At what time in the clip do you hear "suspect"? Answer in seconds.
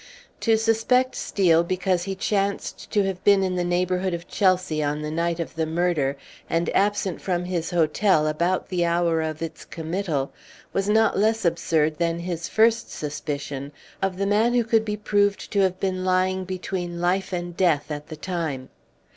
0.57-1.13